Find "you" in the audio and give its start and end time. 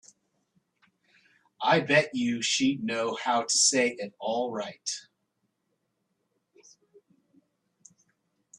2.15-2.41